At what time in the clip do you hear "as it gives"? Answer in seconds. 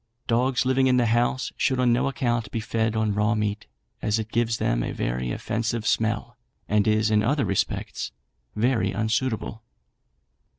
4.01-4.57